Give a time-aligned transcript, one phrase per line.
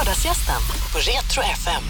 [0.00, 0.60] Lördagsgästen
[0.92, 1.82] på Retro FM.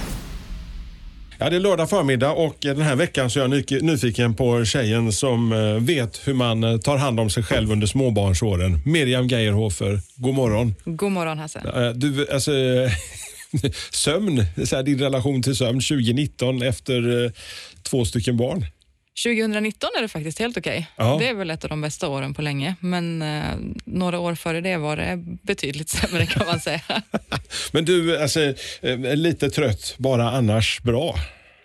[1.38, 5.12] Ja, det är lördag förmiddag och den här veckan så är jag nyfiken på tjejen
[5.12, 8.80] som eh, vet hur man eh, tar hand om sig själv under småbarnsåren.
[8.84, 10.74] Miriam Geierhofer, god morgon.
[10.84, 11.58] God morgon Hasse.
[11.58, 12.50] Eh, Du, alltså,
[13.90, 17.32] sömn, så här, din relation till sömn 2019 efter
[17.82, 18.66] två stycken barn.
[19.26, 20.86] 2019 är det faktiskt helt okej.
[20.96, 21.16] Ja.
[21.20, 23.42] Det är väl ett av de bästa åren på länge, men eh,
[23.84, 26.80] några år före det var det betydligt sämre kan man säga.
[27.72, 28.40] Men du, alltså,
[28.82, 31.14] eh, lite trött, bara annars bra.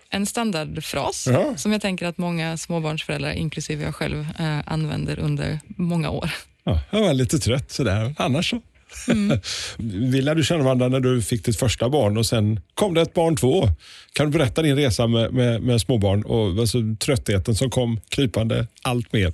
[0.10, 1.58] En standardfras Ja.
[1.58, 6.30] som jag tänker att många småbarnsföräldrar, inklusive jag själv, eh, använder under många år.
[6.64, 8.62] Ja, jag var lite trött sådär, annars så.
[9.78, 13.14] Vi lärde känna varandra när du fick ditt första barn och sen kom det ett
[13.14, 13.70] barn två.
[14.14, 18.68] Kan du berätta din resa med, med, med småbarn och alltså, tröttheten som kom krypande
[18.82, 19.34] allt mer?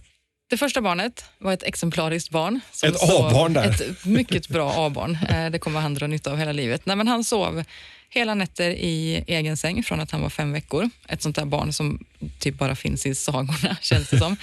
[0.49, 2.59] Det första barnet var ett exemplariskt barn.
[2.83, 3.69] Ett A-barn där.
[3.69, 5.17] Ett mycket bra A-barn.
[5.29, 6.85] Eh, Det kommer han dra nytta av hela livet.
[6.85, 7.63] Nej, men han sov
[8.09, 10.89] hela nätter i egen säng från att han var fem veckor.
[11.07, 11.99] Ett sånt där barn som
[12.39, 14.37] typ bara finns i sagorna, känns det som.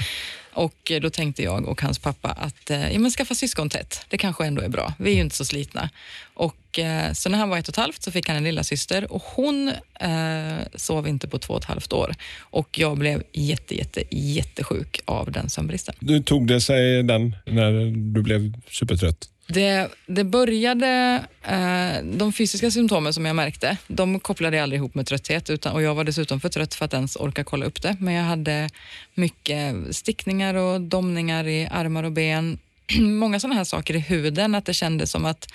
[0.58, 4.04] Och eh, då tänkte jag och hans pappa att eh, ja, men skaffa syskon tätt.
[4.08, 4.94] Det kanske ändå är bra.
[4.98, 5.90] Vi är ju inte så slitna.
[6.34, 8.64] Och, eh, så när han var ett och ett halvt så fick han en lilla
[8.64, 9.68] syster och hon
[10.00, 12.14] eh, sov inte på två och ett halvt år.
[12.38, 15.94] Och jag blev jätte, jätte, jättesjuk av den sömnbristen.
[16.00, 17.72] Du tog det sig den när
[18.14, 19.28] du blev supertrött?
[19.50, 24.94] Det, det började, eh, de fysiska symptomen som jag märkte, de kopplade jag aldrig ihop
[24.94, 27.82] med trötthet utan, och jag var dessutom för trött för att ens orka kolla upp
[27.82, 27.96] det.
[28.00, 28.70] Men jag hade
[29.14, 32.58] mycket stickningar och domningar i armar och ben.
[33.00, 35.48] Många sådana här saker i huden, att det kändes som att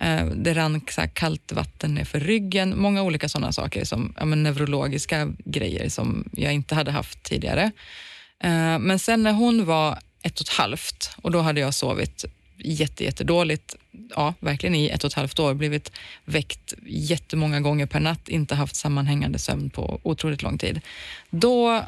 [0.00, 2.78] eh, det rann så här kallt vatten ner för ryggen.
[2.78, 7.62] Många olika sådana saker, som ja, men neurologiska grejer som jag inte hade haft tidigare.
[8.44, 12.24] Eh, Men sen när hon var ett och ett halvt och då hade jag sovit
[12.64, 13.76] jätte, jättedåligt,
[14.16, 15.92] ja, verkligen i ett och ett halvt år, blivit
[16.24, 20.80] väckt jättemånga gånger per natt, inte haft sammanhängande sömn på otroligt lång tid.
[21.30, 21.84] Då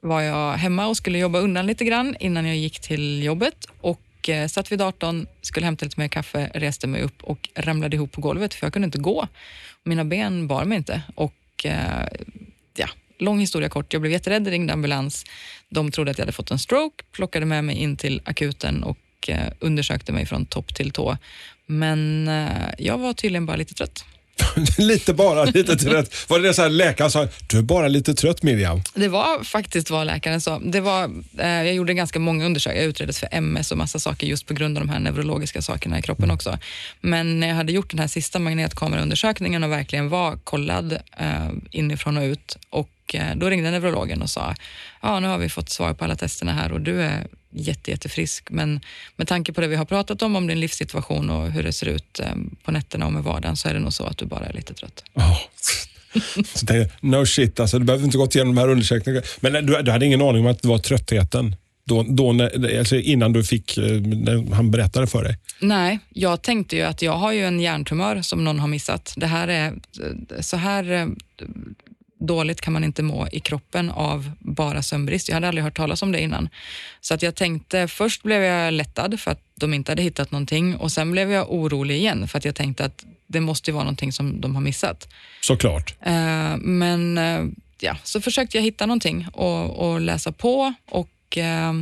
[0.00, 4.28] var jag hemma och skulle jobba undan lite grann innan jag gick till jobbet och
[4.28, 8.12] eh, satt vid datorn, skulle hämta lite mer kaffe, reste mig upp och ramlade ihop
[8.12, 9.28] på golvet för jag kunde inte gå.
[9.84, 12.08] Mina ben bar mig inte och eh,
[12.74, 12.88] ja,
[13.18, 15.24] lång historia kort, jag blev jätterädd, ringde ambulans.
[15.68, 18.98] De trodde att jag hade fått en stroke, plockade med mig in till akuten och
[19.28, 21.16] eh, undersökte mig från topp till tå.
[21.66, 24.04] Men eh, jag var tydligen bara lite trött.
[24.78, 26.14] lite bara, lite trött.
[26.28, 28.82] Var det det så här läkaren sa, du är bara lite trött Miriam?
[28.94, 30.58] Det var faktiskt vad läkaren sa.
[30.58, 32.82] Det var, eh, jag gjorde ganska många undersökningar.
[32.82, 35.98] Jag utreddes för MS och massa saker just på grund av de här neurologiska sakerna
[35.98, 36.58] i kroppen också.
[37.00, 42.16] Men när jag hade gjort den här sista magnetkameraundersökningen och verkligen var kollad eh, inifrån
[42.16, 44.54] och ut och eh, då ringde neurologen och sa,
[45.02, 48.50] ja nu har vi fått svar på alla testerna här och du är jätte, jättefrisk.
[48.50, 48.80] Men
[49.16, 51.86] med tanke på det vi har pratat om, om din livssituation och hur det ser
[51.86, 52.26] ut eh,
[52.64, 54.74] på nätterna och med vardagen så är det nog så att du bara är lite
[54.74, 55.04] trött.
[55.14, 55.38] Oh.
[56.54, 59.26] Så tänkte no shit, alltså, du behöver inte gått igenom de här undersökningarna.
[59.40, 61.56] Men du, du hade ingen aning om att det var tröttheten?
[61.84, 65.38] Då, då, när- alltså innan du fick, eh, när han berättade för dig?
[65.60, 69.14] Nej, jag tänkte ju att jag har ju en hjärntumör som någon har missat.
[69.16, 69.74] Det här är,
[70.40, 71.06] så här eh,
[72.26, 75.28] dåligt kan man inte må i kroppen av bara sömnbrist.
[75.28, 76.48] Jag hade aldrig hört talas om det innan.
[77.00, 80.76] Så att jag tänkte, först blev jag lättad för att de inte hade hittat någonting
[80.76, 84.12] och sen blev jag orolig igen för att jag tänkte att det måste vara någonting
[84.12, 85.08] som de har missat.
[85.40, 85.94] Såklart.
[86.00, 87.44] Eh, men eh,
[87.80, 91.72] ja, så försökte jag hitta någonting och, och läsa på och eh, eh,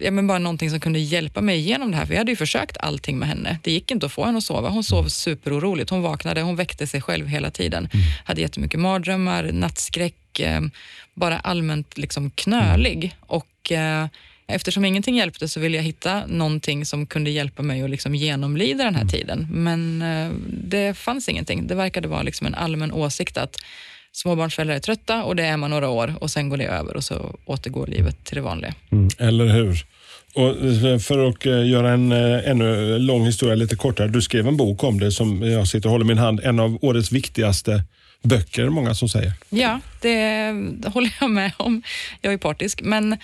[0.00, 2.06] ja, men bara någonting som kunde hjälpa mig igenom det här.
[2.06, 3.58] För jag hade ju försökt allting med henne.
[3.62, 4.68] Det gick inte att få henne att sova.
[4.68, 5.90] Hon sov superoroligt.
[5.90, 7.88] Hon vaknade, hon väckte sig själv hela tiden.
[8.24, 10.60] Hade jättemycket mardrömmar, nattskräck, eh,
[11.14, 13.16] bara allmänt liksom knölig.
[13.20, 14.06] Och eh,
[14.50, 18.84] Eftersom ingenting hjälpte så ville jag hitta någonting som kunde hjälpa mig att liksom genomlida
[18.84, 19.46] den här tiden.
[19.50, 21.66] Men eh, det fanns ingenting.
[21.66, 23.56] Det verkade vara liksom en allmän åsikt att
[24.18, 27.04] småbarnsföräldrar är trötta och det är man några år och sen går det över och
[27.04, 28.74] så återgår livet till det vanliga.
[28.90, 29.84] Mm, eller hur?
[30.34, 34.08] Och eh, för att eh, göra en eh, ännu lång historia lite kortare.
[34.08, 36.40] Du skrev en bok om det som jag sitter och håller i min hand.
[36.40, 37.82] En av årets viktigaste
[38.22, 39.32] böcker, många som säger.
[39.48, 40.52] Ja, det
[40.86, 41.82] håller jag med om.
[42.20, 42.80] Jag är partisk.
[42.82, 43.16] Men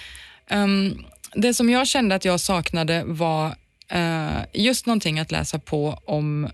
[0.48, 1.04] ehm,
[1.34, 3.54] det som jag kände att jag saknade var
[3.88, 6.48] eh, just någonting att läsa på om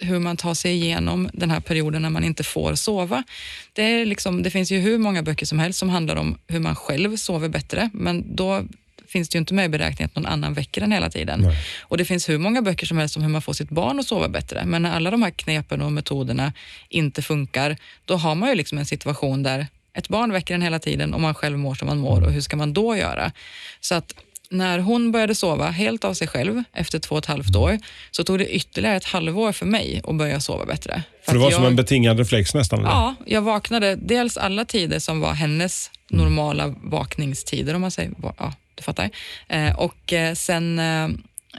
[0.00, 3.24] hur man tar sig igenom den här perioden när man inte får sova.
[3.72, 6.60] Det, är liksom, det finns ju hur många böcker som helst som handlar om hur
[6.60, 8.64] man själv sover bättre, men då
[9.08, 11.40] finns det ju inte med i beräkningen att någon annan väcker den hela tiden.
[11.40, 11.56] Nej.
[11.80, 14.06] Och det finns hur många böcker som helst om hur man får sitt barn att
[14.06, 14.64] sova bättre.
[14.64, 16.52] Men när alla de här knepen och metoderna
[16.88, 20.78] inte funkar, då har man ju liksom en situation där ett barn väcker en hela
[20.78, 23.32] tiden och man själv mår som man mår och hur ska man då göra?
[23.80, 24.14] Så att
[24.50, 27.78] när hon började sova helt av sig själv efter två och ett halvt år,
[28.10, 31.02] så tog det ytterligare ett halvår för mig att börja sova bättre.
[31.24, 32.78] För det att var jag, som en betingad reflex nästan?
[32.78, 32.90] eller?
[32.90, 38.52] Ja, jag vaknade dels alla tider som var hennes normala vakningstider, om man säger, ja,
[38.74, 39.10] du fattar.
[39.48, 40.78] Eh, och, eh, sen,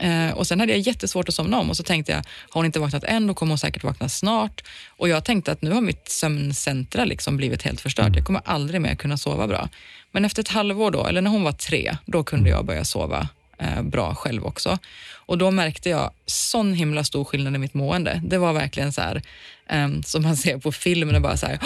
[0.00, 2.24] eh, eh, och sen hade jag jättesvårt att somna om och så tänkte jag, har
[2.54, 4.62] hon inte vaknat än, då kommer hon säkert vakna snart.
[4.88, 8.16] Och jag tänkte att nu har mitt sömncentra liksom blivit helt förstört.
[8.16, 9.68] Jag kommer aldrig mer kunna sova bra.
[10.12, 13.28] Men efter ett halvår då, eller när hon var tre, då kunde jag börja sova
[13.58, 14.78] eh, bra själv också.
[15.26, 18.20] Och då märkte jag sån himla stor skillnad i mitt mående.
[18.24, 19.22] Det var verkligen så här,
[19.68, 21.58] ehm, som man ser på filmerna, bara så här,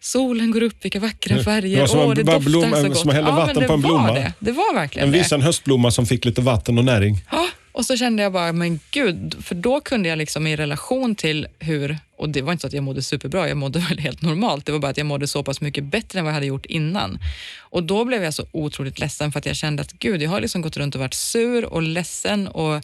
[0.00, 2.96] solen går upp, vilka vackra färger, Det var som Åh, det blom- så gott.
[2.98, 4.12] som man hällde ja, vatten på en blomma.
[4.12, 4.32] Det.
[4.38, 5.18] det var verkligen En det.
[5.18, 7.18] viss en höstblomma som fick lite vatten och näring.
[7.30, 11.14] Ja, och så kände jag bara, men gud, för då kunde jag liksom i relation
[11.14, 14.22] till hur, och det var inte så att jag mådde superbra, jag mådde väl helt
[14.22, 16.46] normalt, det var bara att jag mådde så pass mycket bättre än vad jag hade
[16.46, 17.18] gjort innan.
[17.60, 20.40] Och då blev jag så otroligt ledsen för att jag kände att gud, jag har
[20.40, 22.82] liksom gått runt och varit sur och ledsen och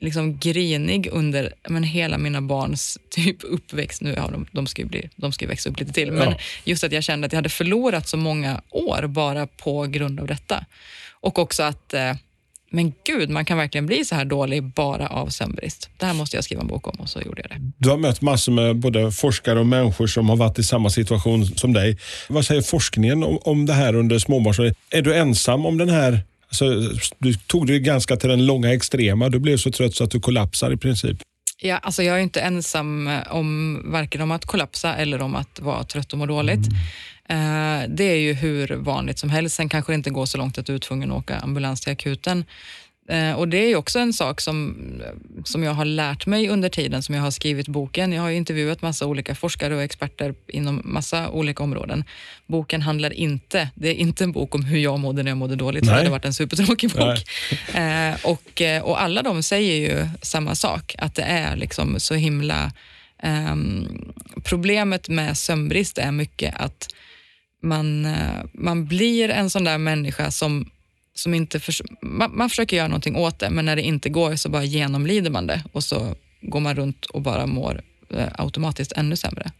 [0.00, 4.02] liksom grinig under men hela mina barns typ uppväxt.
[4.02, 6.30] Nu, ja, de, de, ska ju bli, de ska ju växa upp lite till, men
[6.30, 6.38] Ja.
[6.64, 10.26] just att jag kände att jag hade förlorat så många år bara på grund av
[10.26, 10.64] detta.
[11.20, 12.14] Och också att eh,
[12.70, 15.90] men gud, man kan verkligen bli så här dålig bara av sömnbrist.
[15.96, 17.72] Det här måste jag skriva en bok om och så gjorde jag det.
[17.78, 21.46] Du har mött massor med både forskare och människor som har varit i samma situation
[21.46, 21.98] som dig.
[22.28, 24.74] Vad säger forskningen om, om det här under småbarnsåren?
[24.90, 26.64] Är du ensam om den här Alltså,
[27.18, 29.28] du tog det ganska till den långa extrema.
[29.28, 31.18] Du blev så trött så att du kollapsar i princip.
[31.60, 35.84] Ja, alltså jag är inte ensam om varken om att kollapsa eller om att vara
[35.84, 36.66] trött och må dåligt.
[36.66, 36.72] Eh,
[37.88, 39.56] det är ju hur vanligt som helst.
[39.56, 41.92] Sen kanske det inte går så långt att du är tvungen att åka ambulans till
[41.92, 42.44] akuten.
[43.08, 44.76] Eh, och Det är också en sak som,
[45.44, 48.12] som jag har lärt mig under tiden som jag har skrivit boken.
[48.12, 52.04] Jag har ju intervjuat massa olika forskare och experter inom massa olika områden.
[52.46, 55.56] Boken handlar inte, det är inte en bok om hur jag mådde när jag mådde
[55.56, 55.98] dåligt, för det Nej.
[56.00, 57.18] hade varit en supertråkig bok.
[57.74, 62.14] Eh, och, eh, och alla de säger ju samma sak, att det är liksom så
[62.14, 62.72] himla...
[63.22, 64.12] ehm,
[64.44, 66.88] problemet med sömnbrist är mycket att
[67.62, 70.70] man, eh, man blir en sån där människa som,
[71.14, 71.60] som inte...
[71.60, 74.64] Förs- man, man försöker göra någonting åt det, men när det inte går så bara
[74.64, 77.82] genomlider man det och så går man runt och bara mår
[78.14, 79.50] eh, automatiskt ännu sämre.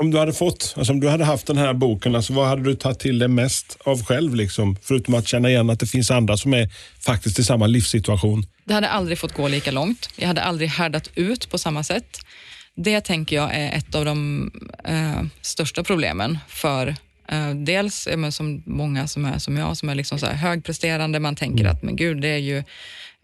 [0.00, 2.62] Om du hade fått, alltså om du hade haft den här boken, alltså vad hade
[2.62, 4.34] du tagit till dig mest av själv?
[4.34, 4.76] Liksom?
[4.82, 6.68] Förutom att känna igen att det finns andra som är
[7.00, 8.46] faktiskt i samma livssituation.
[8.64, 10.10] Det hade aldrig fått gå lika långt.
[10.16, 12.20] Jag hade aldrig härdat ut på samma sätt.
[12.76, 14.50] Det tänker jag är ett av de
[14.84, 16.96] eh, största problemen för
[17.54, 21.20] dels ja, men som många som är som jag, som är liksom så högpresterande.
[21.20, 22.58] Man tänker att men gud, det är ju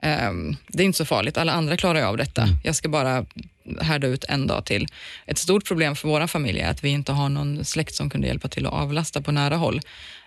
[0.02, 0.32] eh,
[0.68, 1.38] det är inte så farligt.
[1.38, 2.48] Alla andra klarar ju av detta.
[2.64, 3.26] Jag ska bara
[3.80, 4.86] härda ut en dag till.
[5.26, 8.26] Ett stort problem för våra familj är att vi inte har någon släkt som kunde
[8.26, 9.80] hjälpa till att avlasta på nära håll.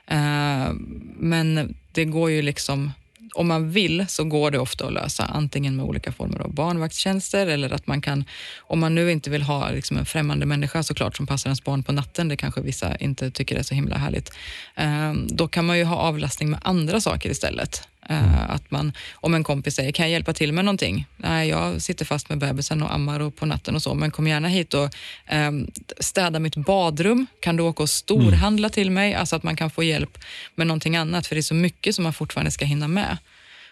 [0.08, 0.70] Eh,
[1.18, 2.92] men det går ju liksom
[3.34, 7.48] om man vill så går det ofta att lösa, antingen med olika former av barnvaktstjänster
[7.48, 8.26] eller att man kan,
[8.60, 11.84] om man nu inte vill ha liksom en främmande människa såklart som passar ens barn
[11.84, 14.34] på natten, det kanske vissa inte tycker är så himla härligt,
[14.76, 17.89] eh, då kan man ju ha avlastning med andra saker istället.
[18.10, 21.06] Eh, Att man, om en kompis säger, kan jag hjälpa till med någonting?
[21.18, 24.28] Nej, jag sitter fast med bebisen och ammar och på natten och så, men kom
[24.28, 24.90] gärna hit och
[25.28, 25.52] eh,
[26.00, 27.28] städa mitt badrum.
[27.42, 29.14] Kan du åka och storhandla till mig?
[29.14, 30.18] Alltså att man kan få hjälp
[30.56, 33.18] med någonting annat, för det är så mycket som man fortfarande ska hinna med.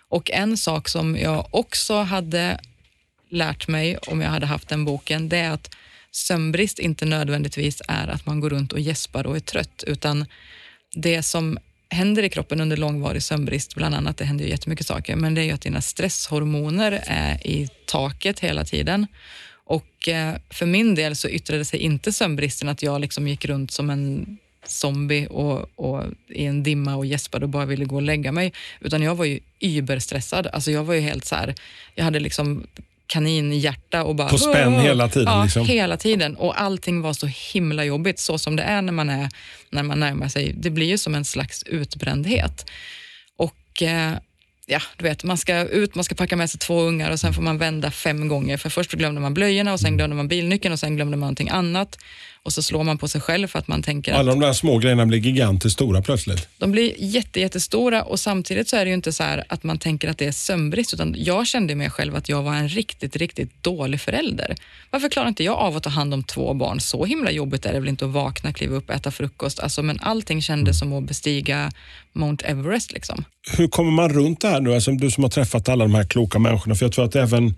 [0.10, 2.60] Och en sak som jag också hade
[3.30, 5.76] lärt mig om jag hade haft den boken, det är att
[6.12, 10.26] sömnbrist inte nödvändigtvis är att man går runt och gäspar och är trött, utan
[10.96, 11.58] det som
[11.90, 15.42] händer i kroppen under långvarig sömnbrist, bland annat, det händer ju jättemycket saker, men det
[15.42, 19.08] är ju att dina stresshormoner är i taket hela tiden.
[19.66, 23.72] Och eh, för min del så yttrade sig inte sömnbristen att jag liksom gick runt
[23.72, 28.02] som en zombie och, och i en dimma och gäspade och bara ville gå och
[28.02, 30.48] lägga mig, utan jag var ju überstressad.
[30.48, 31.56] Alltså jag var ju helt så här,
[31.96, 32.68] jag hade liksom
[33.08, 34.30] kaninhjärta och bara...
[34.30, 35.66] På spänn hela tiden, Ja, liksom.
[35.66, 36.36] hela tiden.
[36.36, 39.30] Och allting var så himla jobbigt, så som det är när man, är,
[39.70, 40.54] när man närmar sig.
[40.58, 42.70] Det blir ju som en slags utbrändhet.
[43.38, 44.14] Och eh,
[44.66, 47.34] ja, du vet, man ska ut, man ska packa med sig två ungar och sen
[47.34, 48.58] får man vända fem gånger.
[48.58, 51.50] För först glömde man blöjorna och sen glömde man bilnyckeln och sen glömde man någonting
[51.50, 51.98] annat.
[52.48, 54.54] Och så slår man på sig själv för att man tänker att Alla de där
[54.54, 56.48] små grejerna blir gigantiskt stora plötsligt.
[56.58, 59.78] de blir jätte, jättestora och samtidigt så är det ju inte så här att man
[59.80, 63.16] tänker att det är sömnbrist, utan jag kände mig själv att jag var en riktigt,
[63.16, 64.56] riktigt dålig förälder.
[64.92, 66.80] Varför klarar inte jag av att ta hand om två barn?
[66.80, 70.00] Så himla jobbigt är det väl inte att vakna, kliva upp, äta frukost, alltså, men
[70.02, 71.72] allting kändes som att bestiga
[72.14, 72.92] Mount Everest.
[72.92, 73.26] Liksom.
[73.58, 74.74] Hur kommer man runt det här nu?
[74.76, 76.76] Alltså, du som har träffat alla de här kloka människorna.
[76.76, 77.56] För jag tror att även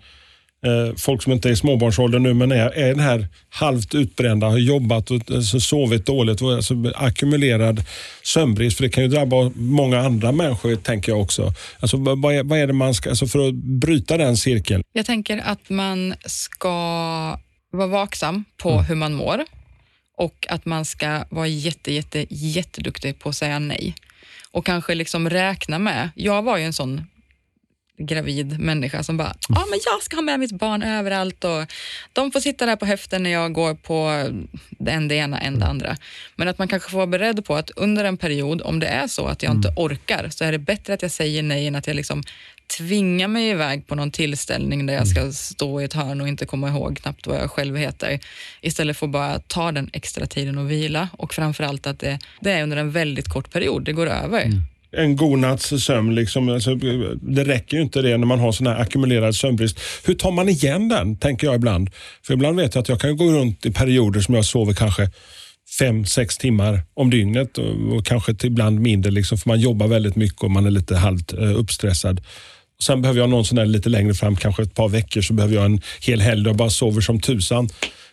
[0.98, 4.58] folk som inte är i småbarnsåldern nu men är, är den här halvt utbrända, har
[4.58, 7.84] jobbat och alltså, sovit dåligt och alltså, ackumulerad
[8.24, 8.78] sömnbrist.
[8.78, 11.54] För det kan ju drabba många andra människor tänker jag också.
[11.80, 14.84] Alltså, vad, är, vad är det man ska, alltså, för att bryta den cirkeln?
[14.94, 16.70] Jag tänker att man ska
[17.72, 18.86] vara vaksam på mm.
[18.86, 19.46] hur man mår
[20.18, 23.96] och att man ska vara jätte, jätte, jätteduktig på att säga nej.
[24.51, 27.01] Och kanske liksom räkna med, jag var ju en sån
[28.00, 31.65] gravid människa som bara, ja ah, men jag ska ha med mitt barn överallt och
[32.13, 33.96] de får sitta där på höften när jag går på
[34.88, 35.98] en det ena, en det andra.
[36.36, 39.08] Men att man kanske får vara beredd på att under en period, om det är
[39.08, 39.77] så att jag inte mm.
[39.77, 42.24] orkar, så är det bättre att jag säger nej än att jag liksom
[42.77, 45.34] tvingar mig iväg på någon tillställning där jag ska mm.
[45.34, 48.20] stå i ett hörn och inte komma ihåg knappt vad jag själv heter.
[48.62, 52.51] Istället för att bara ta den extra tiden och vila och framförallt att det, det
[52.51, 54.41] är under en väldigt kort period, det går över.
[54.41, 56.15] Mm en god natts sömn.
[56.15, 56.50] Liksom.
[56.50, 56.75] Alltså,
[57.22, 59.79] det räcker ju inte det när man har sån här ackumulerad sömnbrist.
[60.05, 61.89] Hur tar man igen den, tänker jag ibland.
[62.24, 65.10] För ibland vet jag att jag kan gå runt i perioder som jag sover kanske
[65.79, 70.15] fem, sex timmar om dygnet och, och kanske ibland mindre, liksom, för man jobbar väldigt
[70.15, 72.22] mycket och man är lite halvt eh, uppstressad.
[72.77, 75.34] Och sen behöver jag någon sån där lite längre fram, kanske ett par veckor, så
[75.34, 77.69] behöver jag en hel helg och bara sover som tusan.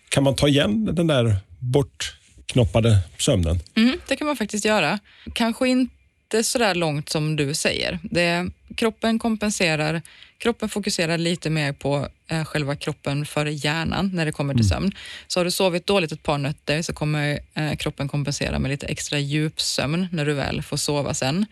[0.09, 3.61] Kan man ta igen den där bortknoppade sömnen?
[3.77, 4.99] Mm, det kan man faktiskt göra.
[5.33, 7.99] Kanske inte inte så långt som du säger.
[8.03, 10.03] Det, kroppen kompenserar,
[10.39, 14.69] kroppen fokuserar lite mer på eh, själva kroppen för hjärnan när det kommer till mm.
[14.69, 14.93] sömn.
[15.27, 18.87] Så har du sovit dåligt ett par nätter så kommer eh, kroppen kompensera med lite
[18.87, 21.47] extra djupsömn när du väl får sova sen.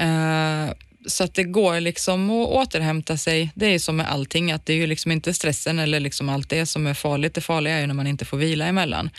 [0.00, 0.74] Eh,
[1.06, 3.50] så att det går liksom att återhämta sig.
[3.54, 6.48] Det är som med allting, att det är ju liksom inte stressen eller liksom allt
[6.48, 7.34] det som är farligt.
[7.34, 9.10] Det farliga är ju när man inte får vila emellan.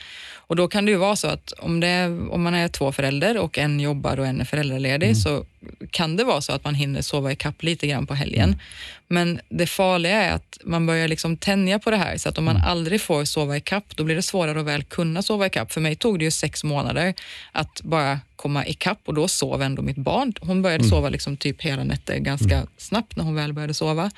[0.48, 3.38] Och då kan det ju vara så att om, det, om man är två föräldrar
[3.38, 5.16] och en jobbar och en är föräldraledig mm.
[5.16, 5.46] så
[5.92, 8.50] kan det vara så att man hinner sova ikapp lite grann på helgen.
[8.50, 8.60] Mm.
[9.08, 12.46] Men det farliga är att man börjar liksom tänja på det här så att om
[12.46, 12.68] man mm.
[12.68, 15.72] aldrig får sova ikapp då blir det svårare att väl kunna sova ikapp.
[15.72, 17.14] För mig tog det ju sex månader
[17.52, 20.34] att bara komma ikapp och då sov ändå mitt barn.
[20.42, 20.90] Hon började mm.
[20.90, 22.68] sova liksom typ hela nätter ganska mm.
[22.78, 24.12] snabbt när hon väl började sova.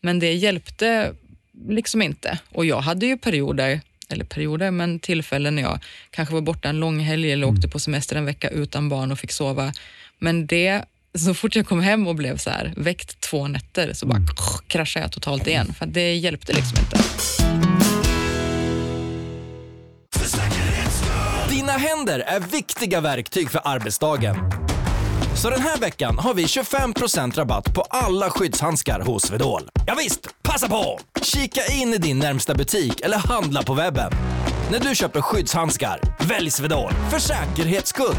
[0.00, 1.14] Men det hjälpte
[1.68, 3.80] liksom inte och jag hade ju perioder
[4.12, 5.78] eller perioder, men tillfällen när jag
[6.10, 7.70] kanske var borta en lång helg eller åkte mm.
[7.70, 9.72] på semester en vecka utan barn och fick sova.
[10.18, 10.84] Men det,
[11.18, 14.28] så fort jag kom hem och blev så här, väckt två nätter så bara mm.
[14.66, 16.98] kraschade jag totalt igen, för det hjälpte liksom inte.
[21.50, 24.61] Dina händer är viktiga verktyg för arbetsdagen.
[25.34, 29.62] Så den här veckan har vi 25% rabatt på alla skyddshandskar hos Swedol.
[29.86, 30.98] Ja, visst, passa på!
[31.22, 34.12] Kika in i din närmsta butik eller handla på webben.
[34.70, 38.16] När du köper skyddshandskar, välj Swedol för säkerhets skull.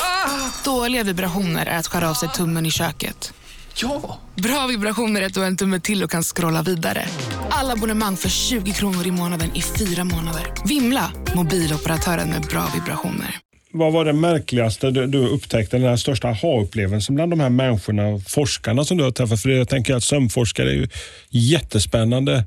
[0.00, 3.32] Ah, dåliga vibrationer är att skära av sig tummen i köket.
[3.74, 4.18] Ja!
[4.34, 7.06] Bra vibrationer är att du har en tumme till och kan scrolla vidare.
[7.50, 10.52] Alla abonnemang för 20 kronor i månaden i fyra månader.
[10.64, 11.12] Vimla!
[11.34, 13.43] Mobiloperatören med bra vibrationer
[13.74, 18.06] vad var det märkligaste du, du upptäckte, den här största aha-upplevelsen bland de här människorna,
[18.06, 19.40] och forskarna som du har träffat?
[19.40, 20.88] För jag tänker att sömnforskare är ju
[21.30, 22.44] jättespännande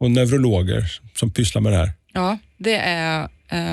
[0.00, 1.90] och neurologer som pysslar med det här.
[2.12, 3.28] Ja, det är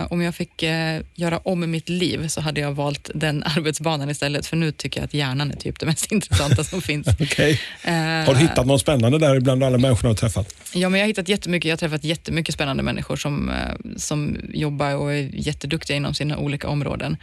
[0.10, 4.46] om jag fick eh, göra om mitt liv så hade jag valt den arbetsbanan istället,
[4.46, 7.08] för nu tycker jag att hjärnan är typ det mest intressanta som finns.
[7.20, 7.58] okay.
[7.84, 10.56] Eh, har du hittat något spännande där bland alla människor du har träffat?
[10.74, 11.70] Ja, men jag har hittat jättemycket.
[11.70, 13.52] Jag har träffat jättemycket spännande människor som,
[13.96, 17.18] som jobbar och är jätteduktiga inom sina olika områden.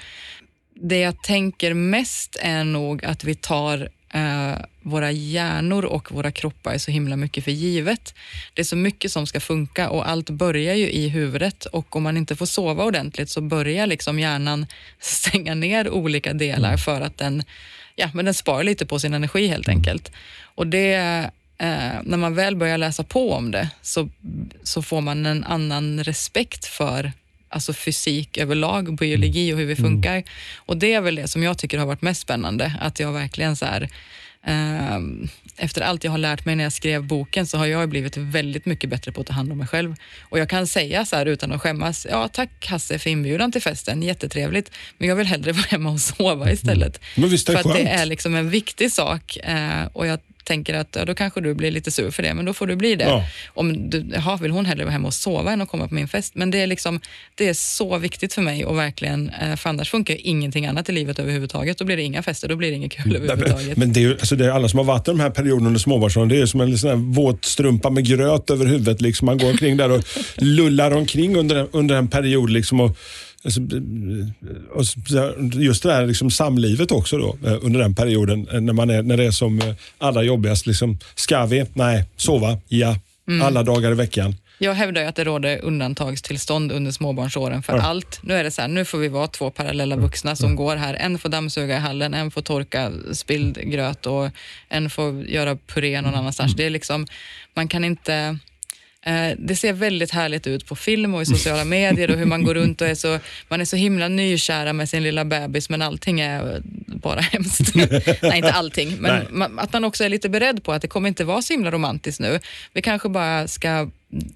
[0.81, 6.73] Det jag tänker mest är nog att vi tar eh, våra hjärnor och våra kroppar
[6.73, 8.15] är så himla mycket för givet.
[8.55, 12.03] Det är så mycket som ska funka och allt börjar ju i huvudet och om
[12.03, 14.67] man inte får sova ordentligt så börjar liksom hjärnan
[14.99, 16.79] stänga ner olika delar mm.
[16.79, 17.43] för att den,
[17.97, 19.79] ja, men den sparar lite på sin energi helt mm.
[19.79, 20.13] enkelt.
[20.55, 24.09] Och det Eh, när man väl börjar läsa på om det så,
[24.63, 27.13] så får man en annan respekt för
[27.49, 29.91] alltså fysik överlag, biologi och hur vi mm.
[29.91, 30.13] funkar.
[30.13, 30.25] Mm.
[30.57, 33.57] Och det är väl det som jag tycker har varit mest spännande, att jag verkligen
[33.57, 33.83] så här,
[34.47, 34.99] eh,
[35.57, 38.67] efter allt jag har lärt mig när jag skrev boken så har jag blivit väldigt
[38.67, 39.95] mycket bättre på att ta hand om mig själv.
[40.21, 43.63] Och jag kan säga så här utan att skämmas, ja tack Hasse för inbjudan till
[43.63, 46.97] festen, jättetrevligt, men jag vill hellre vara hemma och sova istället.
[46.97, 47.09] Mm.
[47.15, 50.19] Men visst är det för att det är liksom en viktig sak eh, och jag
[50.49, 52.77] tänker att ja, då kanske du blir lite sur för det, men då får du
[52.77, 53.05] bli det.
[53.05, 53.25] Ja.
[53.55, 56.09] Om du, jaha, vill hon hellre vara hemma och sova än att komma på min
[56.09, 56.35] fest?
[56.35, 57.01] Men det är, liksom,
[57.35, 60.93] det är så viktigt för mig och verkligen, eh, för annars funkar ingenting annat i
[60.93, 61.79] livet överhuvudtaget.
[61.79, 63.77] Då blir det inga fester, då blir det inget kul överhuvudtaget.
[63.77, 65.81] Men det är, alltså det är alla som har varit i de här perioderna under
[65.81, 69.01] småbarnsåldern, det är som en sån här våt strumpa med gröt över huvudet.
[69.01, 69.27] Liksom.
[69.27, 70.05] Man går omkring där och
[70.37, 72.51] lullar omkring under, under en period.
[72.51, 72.99] Liksom och
[75.53, 79.03] just det där liksom samlivet också då, eh, under den perioden eh, när, man är,
[79.03, 80.67] när det är som eh, allra jobbigast.
[80.67, 81.65] Liksom, ska vi?
[81.73, 82.05] Nej.
[82.17, 82.59] Sova?
[82.69, 82.97] Ja.
[83.43, 84.35] Alla dagar i veckan.
[84.61, 87.83] Jag hävdar ju att det råder undantagstillstånd under småbarnsåren för Ja.
[87.83, 88.21] allt.
[88.23, 90.95] Nu är det så här, nu får vi vara två parallella vuxna som går här.
[90.95, 94.29] En får dammsuga i hallen, en får torka spilld gröt och
[94.69, 96.55] en får göra puré någon annanstans.
[96.55, 97.07] Det är liksom,
[97.55, 98.39] man kan inte...
[99.07, 102.45] Eh, det ser väldigt härligt ut på film och i sociala medier och hur man
[102.45, 105.83] går runt och är så, man är så himla nykära med sin lilla bebis men
[105.83, 107.75] allting är bara hemskt.
[108.23, 111.09] Nej, inte allting, men man, att man också är lite beredd på att det kommer
[111.09, 112.41] inte vara så himla romantiskt nu.
[112.73, 113.91] Vi kanske bara ska,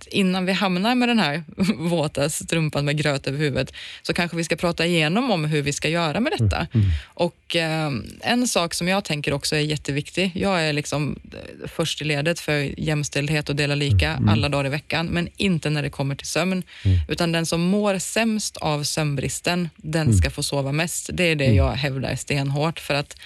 [0.07, 1.45] innan vi hamnar med den här
[1.77, 5.73] våta strumpan med gröt över huvudet, så kanske vi ska prata igenom om hur vi
[5.73, 6.67] ska göra med detta.
[7.05, 12.03] Och eh, en sak som jag tänker också är jätteviktig, jag är liksom eh, först
[12.03, 15.91] i ledet för jämställdhet och dela lika alla dagar i veckan, men inte när det
[15.91, 16.63] kommer till sömn.
[17.09, 21.11] Utan den som mår sämst av sömnbristen, den ska få sova mest.
[21.13, 22.81] Det är det jag hävdar stenhårt.
[22.81, 23.17] För att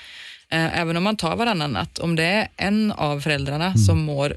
[0.49, 4.37] eh, även om man tar varannan natt, om det är en av föräldrarna som mår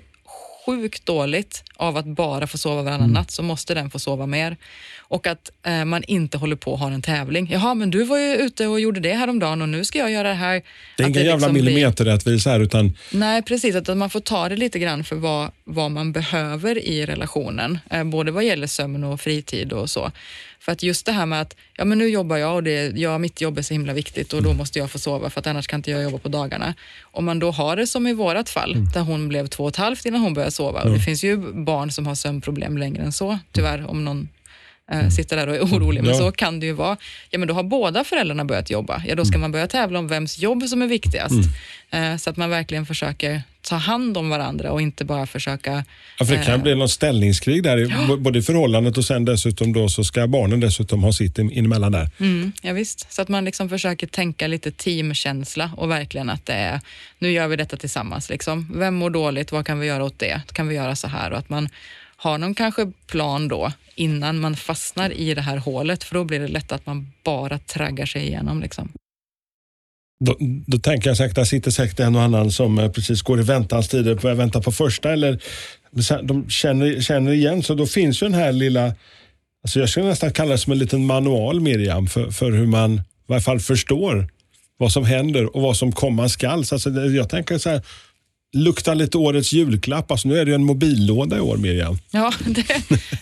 [0.65, 4.57] sjukt dåligt av att bara få sova varannan natt så måste den få sova mer.
[4.99, 7.49] Och att eh, man inte håller på och har en tävling.
[7.51, 10.27] Jaha, men du var ju ute och gjorde det häromdagen och nu ska jag göra
[10.27, 10.53] det här.
[10.97, 13.75] Det är Att ingen jävla liksom millimeterrättvisa här utan Nej, precis.
[13.75, 17.79] Att man får ta det lite grann för vad, vad man behöver i relationen.
[17.91, 20.11] Eh, både vad gäller sömn och fritid och så.
[20.59, 23.17] För att just det här med att ja, men nu jobbar jag och det, ja,
[23.17, 25.67] mitt jobb är så himla viktigt och då måste jag få sova för att annars
[25.67, 26.73] kan inte jag jobba på dagarna.
[27.01, 29.75] Om man då har det som i vårat fall, där hon blev två och ett
[29.75, 30.81] halvt innan hon började sova.
[30.81, 34.29] Och det finns ju barn som har sömnproblem längre än så, tyvärr, om någon
[34.91, 36.01] eh, sitter där och är orolig.
[36.03, 36.17] Men Ja.
[36.17, 36.97] så kan det ju vara.
[37.29, 39.03] Ja, men då har båda föräldrarna börjat jobba.
[39.07, 41.35] Ja, då ska man börja tävla om vems jobb som är viktigast.
[41.91, 45.83] Eh, så att man verkligen försöker ta hand om varandra och inte bara försöka...
[46.19, 49.25] Ja, för det kan eh, bli någon ställningskrig där, b- både i förhållandet och sen
[49.25, 52.09] dessutom då så ska barnen dessutom ha sitt emellan där.
[52.19, 53.13] Mm, ja, visst.
[53.13, 56.79] Så att man liksom försöker tänka lite teamkänsla och verkligen att det är,
[57.19, 58.29] nu gör vi detta tillsammans.
[58.29, 58.71] Liksom.
[58.75, 59.51] Vem mår dåligt?
[59.51, 60.41] Vad kan vi göra åt det?
[60.53, 61.31] Kan vi göra så här?
[61.31, 61.69] Och att man
[62.19, 66.39] har någon kanske plan då innan man fastnar i det här hålet, för då blir
[66.39, 68.61] det lätt att man bara traggar sig igenom.
[68.61, 68.91] Liksom.
[70.25, 70.35] Då,
[70.67, 73.43] då tänker jag säkert, där sitter säkert en och annan som eh, precis går i
[73.43, 75.41] väntans tider, på vänta på första eller
[76.23, 77.63] de känner, känner igen.
[77.63, 78.95] Så då finns ju den här lilla,
[79.63, 82.93] alltså jag skulle nästan kalla det som en liten manual Miriam, för, för hur man
[82.93, 84.29] i varje fall förstår
[84.77, 86.65] vad som händer och vad som komma skall.
[86.65, 87.81] Så alltså, jag tänker så här,
[88.53, 90.11] lukta lite årets julklapp.
[90.11, 91.97] Alltså, nu är det en mobillåda i år Miriam.
[92.11, 92.65] Ja, det,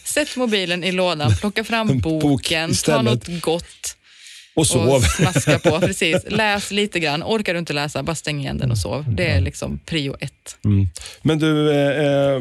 [0.03, 3.97] sätt mobilen i lådan, plocka fram En bok boken, ta något gott
[4.55, 4.89] Och sov.
[4.89, 5.79] och smaska på.
[5.81, 6.17] Precis.
[6.27, 7.23] Läs lite grann.
[7.23, 9.05] Orkar du inte läsa, bara stäng igen den och sov.
[9.15, 10.57] Det är liksom prio ett.
[11.21, 12.39] Men du, eh, eh,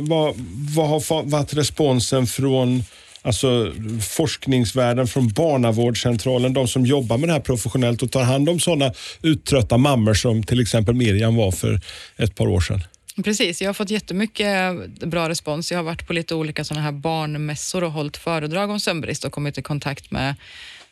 [0.00, 0.34] vad,
[0.74, 2.84] vad har varit responsen från
[3.22, 8.60] alltså, forskningsvärlden, från barnavårdscentralen, de som jobbar med det här professionellt och tar hand om
[8.60, 11.80] sådana uttrötta mammor som till exempel Miriam var för
[12.16, 12.80] ett par år sedan?
[13.24, 15.72] Precis, jag har fått jättemycket bra respons.
[15.72, 19.32] Jag har varit på lite olika såna här barnmässor och hållit föredrag om sömnbrist och
[19.32, 20.34] kommit i kontakt med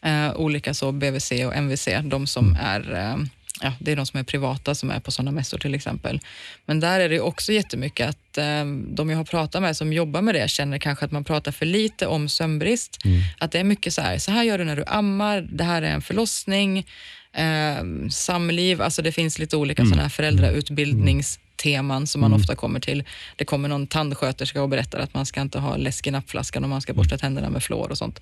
[0.02, 3.16] eh, olika så BVC och MVC, de som är eh,
[3.62, 6.20] Ja, det är de som är privata som är på sådana mässor till exempel.
[6.66, 10.22] Men där är det också jättemycket att eh, de jag har pratat med som jobbar
[10.22, 12.98] med det känner kanske att man pratar för lite om sömnbrist.
[13.38, 15.82] Att det är mycket så här, så här gör du när du ammar, det här
[15.82, 16.86] är en förlossning,
[17.32, 20.08] eh, samliv, alltså det finns lite olika sådana här
[21.60, 23.04] föräldrautbildningsteman som man ofta kommer till.
[23.36, 26.70] Det kommer någon tandsköterska och berättar att man ska inte ha läsk i nappflaskan och
[26.70, 28.18] man ska borsta tänderna med fluor och sånt.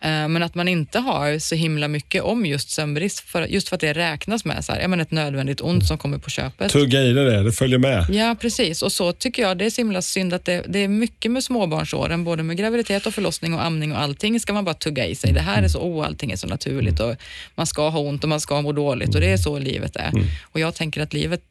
[0.00, 3.76] Eh, men att man inte har så himla mycket om just sömnbrist, för, just för
[3.76, 6.72] att det räknas med så här, men ett nödvändigt ont som kommer på köpet.
[6.72, 8.06] Tugga i det där, det följer med.
[8.10, 8.82] Ja, precis.
[8.82, 11.44] Och så tycker jag det är så himla synd att det, det är mycket med
[11.44, 15.14] småbarnsåren, både med graviditet och förlossning och amning och allting ska man bara tugga i
[15.14, 15.32] sig.
[15.32, 17.14] Det här är så, oh, allting är så naturligt och
[17.54, 20.12] man ska ha ont och man ska må dåligt och det är så livet är.
[20.42, 21.42] Och jag tänker att livet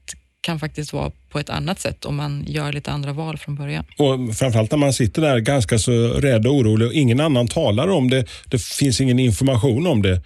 [0.41, 3.85] kan faktiskt vara på ett annat sätt om man gör lite andra val från början.
[3.97, 7.87] Och framförallt när man sitter där ganska så rädd och orolig och ingen annan talar
[7.87, 10.21] om det, det finns ingen information om det.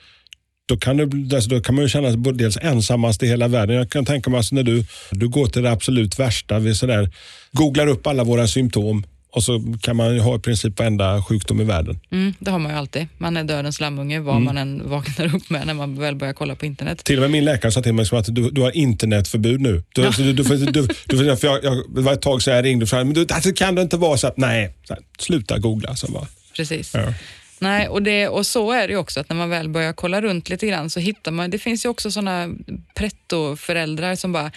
[0.67, 3.75] Då kan, det, alltså då kan man ju känna sig dels ensammast i hela världen.
[3.75, 7.11] Jag kan tänka mig alltså när du, du går till det absolut värsta, vi sådär,
[7.51, 9.03] googlar upp alla våra symptom
[9.35, 11.99] och så kan man ha i princip varenda sjukdom i världen.
[12.11, 13.07] Mm, det har man ju alltid.
[13.17, 16.55] Man är dödens lammunge vad man än vaknar upp med när man väl börjar kolla
[16.55, 17.03] på internet.
[17.03, 19.83] Till och med min läkare sa till mig att du, du har internetförbud nu.
[19.95, 22.65] Du, så du, du, du, du, för jag, jag, det var ett tag sedan jag
[22.65, 25.57] ringde fram, men du, alltså, kan det inte vara så att, nej, så här, sluta
[25.57, 25.95] googla.
[25.95, 26.91] Så bara, Precis.
[26.93, 27.13] ja.
[27.59, 30.49] Nej, och, det, och så är det också att när man väl börjar kolla runt
[30.49, 32.49] lite grann så hittar man, det finns ju också sådana
[32.93, 34.51] pretto-föräldrar som bara,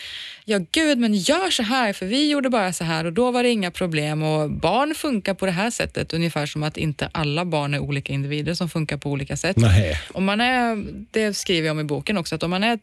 [0.44, 3.42] ja gud men gör så här för vi gjorde bara så här och då var
[3.42, 7.44] det inga problem och barn funkar på det här sättet, ungefär som att inte alla
[7.44, 9.56] barn är olika individer som funkar på olika sätt.
[9.56, 10.00] Nej.
[10.12, 12.78] Om man är, det skriver jag om i boken också, att om man är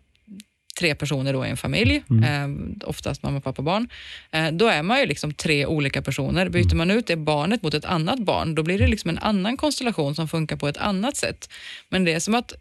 [0.79, 3.89] tre personer då i en familj, eh, oftast mamma, pappa, barn,
[4.31, 6.49] eh, då är man ju liksom tre olika personer.
[6.49, 9.57] Byter man ut det barnet mot ett annat barn, då blir det liksom en annan
[9.57, 11.49] konstellation som funkar på ett annat sätt.
[11.89, 12.53] Men det är som att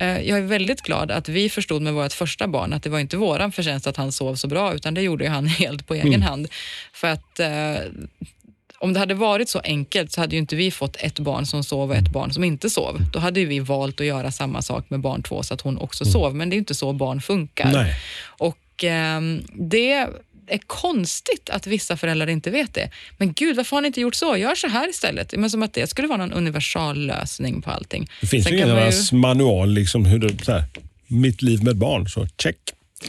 [0.00, 2.98] eh, jag är väldigt glad att vi förstod med vårt första barn att det var
[2.98, 6.22] inte våran förtjänst att han sov så bra, utan det gjorde han helt på egen
[6.22, 6.48] hand.
[6.92, 7.76] För att eh,
[8.84, 11.64] om det hade varit så enkelt så hade ju inte vi fått ett barn som
[11.64, 13.04] sov och ett barn som inte sov.
[13.12, 15.78] Då hade ju vi valt att göra samma sak med barn två så att hon
[15.78, 17.72] också sov, men det är inte så barn funkar.
[17.72, 17.94] Nej.
[18.26, 19.92] Och ehm, det
[20.46, 22.90] är konstigt att vissa föräldrar inte vet det.
[23.18, 24.36] Men gud, varför har ni inte gjort så?
[24.36, 25.34] Gör så här istället.
[25.36, 28.10] Men som att det skulle vara någon universallösning på allting.
[28.20, 29.16] Det finns Sen ju ingen ju...
[29.16, 30.64] manual, liksom, hur det, så här,
[31.06, 32.56] mitt liv med barn, så check.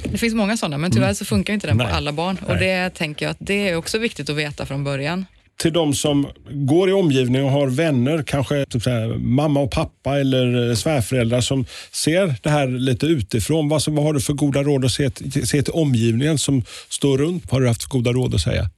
[0.04, 1.88] Det finns många sådana, men tyvärr så funkar inte den Nej.
[1.88, 2.38] på alla barn.
[2.48, 5.26] Och det tänker jag att det är också viktigt att veta från början.
[5.58, 10.20] Till de som går i omgivningen och har vänner, kanske typ här, mamma och pappa
[10.20, 13.70] eller eh, svärföräldrar som ser det här lite utifrån.
[13.70, 15.10] Vad, vad har du för goda råd att se,
[15.46, 17.44] se till omgivningen som står runt?
[17.44, 18.70] Vad har du haft för goda råd att säga?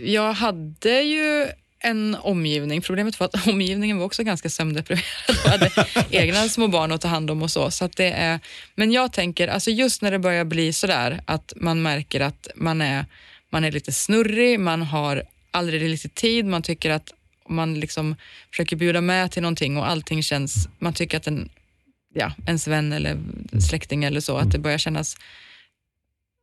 [0.00, 1.46] Jag hade ju
[1.80, 2.82] en omgivning.
[2.82, 5.70] Problemet var att omgivningen var också ganska sömndeprimerad och hade
[6.10, 7.70] egna små barn att ta hand om och så.
[7.70, 8.40] så att det är,
[8.74, 12.80] men jag tänker, alltså just när det börjar bli sådär att man märker att man
[12.80, 13.04] är,
[13.50, 17.12] man är lite snurrig, man har aldrig riktigt tid, man tycker att
[17.48, 18.16] man liksom
[18.50, 21.48] försöker bjuda med till någonting och allting känns, man tycker att en,
[22.14, 23.18] ja, ens vän eller
[23.60, 25.16] släkting eller så, att det börjar kännas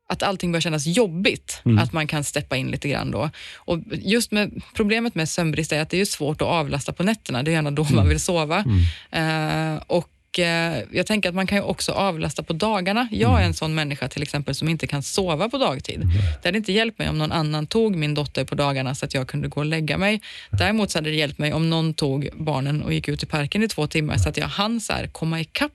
[0.10, 3.30] att allting börjar kännas jobbigt, att man kan steppa in lite grann då.
[3.56, 7.44] Och just med, problemet med sömnbrist är att det är svårt att avlasta på nätterna.
[7.44, 8.66] Det är gärna då man vill sova.
[9.12, 13.08] Eh, och eh, jag tänker att man kan ju också avlasta på dagarna.
[13.12, 16.02] Jag är en sån människa till exempel som inte kan sova på dagtid.
[16.42, 19.14] Det hade inte hjälpt mig om någon annan tog min dotter på dagarna så att
[19.14, 20.22] jag kunde gå och lägga mig.
[20.52, 23.64] Däremot så hade det hjälpt mig om någon tog barnen och gick ut i parken
[23.64, 25.72] i två timmar så att jag hann så här komma ikapp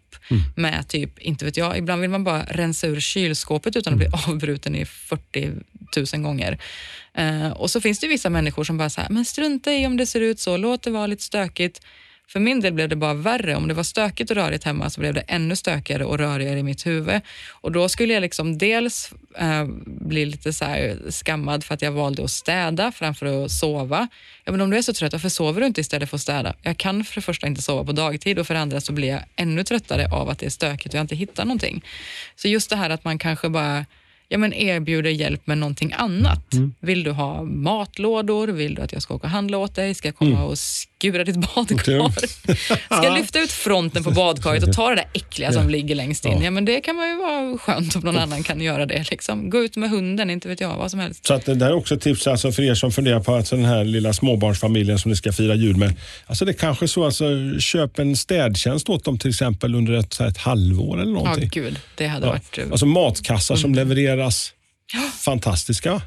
[0.57, 4.09] med typ, inte vet jag, ibland vill man bara rensa ur kylskåpet utan att bli
[4.29, 5.51] avbruten i 40
[6.15, 6.59] 000 gånger.
[7.15, 9.97] Eh, och så finns det vissa människor som bara så här, men strunta i om
[9.97, 11.81] det ser ut så, låt det vara lite stökigt.
[12.33, 13.57] För min del blev det bara värre.
[13.57, 16.63] Om det var stökigt och rörigt hemma så blev det ännu stökigare och rörigare i
[16.63, 17.21] mitt huvud.
[17.51, 21.93] Och då skulle jag liksom dels eh, bli lite så här skammad för att jag
[21.93, 24.09] valde att städa framför att sova.
[24.45, 26.55] Ja, men om du är så trött, varför sover du inte istället för att städa?
[26.63, 29.09] Jag kan för det första inte sova på dagtid och för det andra så blir
[29.09, 31.85] jag ännu tröttare av att det är stökigt och jag inte hittar någonting.
[32.37, 33.87] Så just det här att man kanske bara
[34.33, 36.53] ja, men erbjuder hjälp med någonting annat.
[36.53, 36.75] Mm.
[36.81, 38.49] Vill du ha matlådor?
[38.49, 39.95] Vill du att jag ska åka och handla åt dig?
[39.95, 40.43] Ska jag komma Mm.
[40.43, 42.11] och skura ditt badkar?
[42.97, 46.25] Ska jag lyfta ut fronten på badkaret och ta det där äckliga som ligger längst
[46.27, 46.43] in?
[46.43, 46.51] Ja.
[46.51, 49.11] men det kan man ju vara skönt om någon annan kan göra det.
[49.11, 49.51] Liksom.
[49.51, 51.27] Gå ut med hunden, inte vet jag, vad som helst.
[51.27, 53.51] Så att det där är också ett tips alltså för er som funderar på att
[53.51, 55.95] den här lilla småbarnsfamiljen som ni ska fira jul med.
[56.27, 57.25] Alltså det är kanske är så, alltså,
[57.61, 61.51] köp en städtjänst åt dem till exempel under ett, här, ett halvår eller Ja, någonting.
[61.53, 62.31] gud, det hade Ja.
[62.33, 63.75] varit eh, Alltså matkassar som
[64.23, 64.55] levereras.
[65.23, 66.03] Fantastiska.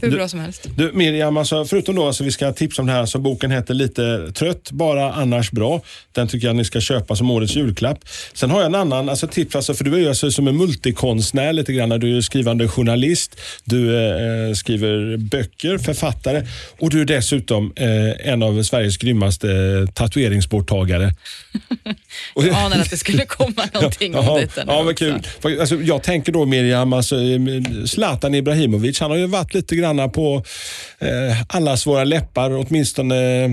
[0.00, 0.66] Hur du- bra som helst.
[0.76, 3.74] Du Miriam, alltså, förutom då alltså, vi ska tipsa om det här, så boken heter
[3.74, 5.80] Lite trött, bara annars bra.
[6.12, 7.98] Den tycker jag ni ska köpa som årets julklapp.
[8.34, 10.56] Sen har jag en annan alltså, tips, alltså, för du är ju alltså, som en
[10.56, 12.00] multikonstnär lite grann.
[12.00, 16.46] Du är skrivande journalist, du eh, skriver böcker, författare
[16.80, 21.14] och du är dessutom eh, en av Sveriges grymmaste eh, tatueringsborttagare.
[22.34, 25.20] Jag anade att det skulle komma någonting om Jaha, detta nu Ja, men kul.
[25.60, 27.40] Alltså, jag tänker då Miriam, alltså, eh,
[27.86, 30.44] Zlatan Ibrahimovic, han har ju varit lite grann på
[30.98, 33.50] eh, allas våra läppar, åtminstone eh,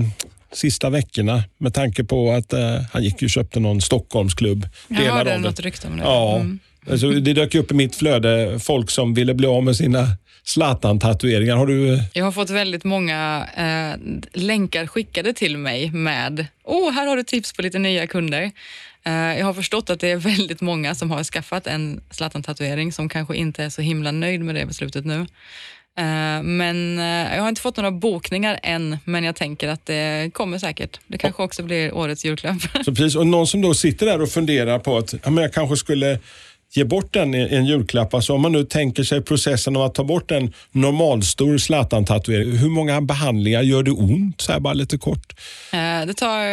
[0.52, 4.68] sista veckorna med tanke på att eh, han gick och köpte någon Stockholmsklubb.
[4.88, 6.02] Jag hörde något rykte om det.
[6.02, 6.58] Ja, Mm.
[6.90, 10.06] alltså, det dök upp i mitt flöde folk som ville bli av med sina
[10.44, 11.56] Zlatan-tatueringar.
[11.56, 11.94] Har du...
[11.94, 14.00] eh, Jag har fått väldigt många eh,
[14.40, 18.50] länkar skickade till mig med “Åh, här har du tips på lite nya kunder”.
[19.04, 23.08] Eh, jag har förstått att det är väldigt många som har skaffat en Zlatan-tatuering som
[23.08, 25.26] kanske inte är så himla nöjd med det beslutet nu.
[25.98, 30.30] Eh, men eh, jag har inte fått några bokningar än, men jag tänker att det
[30.34, 31.00] kommer säkert.
[31.06, 32.56] Det kanske också blir årets julklapp.
[32.84, 35.52] Så precis, och någon som då sitter där och funderar på att ja, men jag
[35.52, 36.18] kanske skulle
[36.72, 38.14] ge bort den i en julklapp.
[38.14, 42.56] Alltså om man nu tänker sig processen av att ta bort en normalstor Zlatan-tatuering.
[42.56, 44.40] Hur många behandlingar gör det ont?
[44.40, 45.32] Så här bara lite kort.
[45.72, 46.44] Eh, det, tar,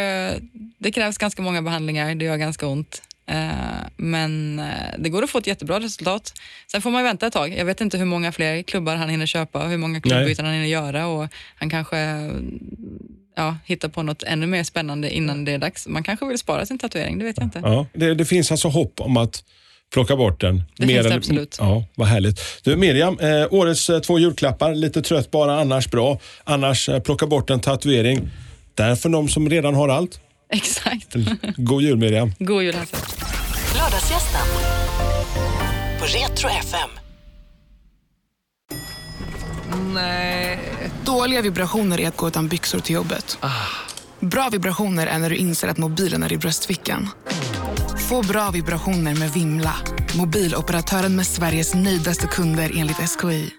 [0.83, 3.01] det krävs ganska många behandlingar, det gör ganska ont.
[3.27, 4.65] Eh, men eh,
[4.97, 6.33] det går att få ett jättebra resultat.
[6.71, 7.53] Sen får man vänta ett tag.
[7.57, 10.53] Jag vet inte hur många fler klubbar han hinner köpa och hur många klubbyten han
[10.53, 11.07] hinner göra.
[11.07, 11.97] Och han kanske
[13.35, 15.87] ja, hittar på något ännu mer spännande innan det är dags.
[15.87, 17.59] Man kanske vill spara sin tatuering, det vet jag inte.
[17.63, 19.43] Ja, det, det finns alltså hopp om att
[19.93, 20.63] plocka bort den.
[20.77, 21.55] Det finns det absolut.
[21.59, 22.41] Ja, vad härligt.
[22.63, 24.75] Du Miriam, eh, årets eh, två julklappar.
[24.75, 26.19] Lite trött bara, annars bra.
[26.43, 28.29] Annars eh, plocka bort en tatuering.
[28.75, 30.19] Där för de som redan har allt.
[30.53, 31.15] Exakt.
[31.57, 32.33] God jul Miriam.
[32.39, 32.97] God jul Hasse.
[33.77, 34.47] Lördagsgästen
[35.99, 36.89] på Retro FM.
[41.05, 43.37] Dåliga vibrationer är att gå utan byxor till jobbet.
[44.19, 47.09] Bra vibrationer är när du inser att mobilen är i bröstfickan.
[48.09, 49.75] Få bra vibrationer med Vimla.
[50.17, 53.51] Mobiloperatören med Sveriges nöjdaste kunder enligt SKI.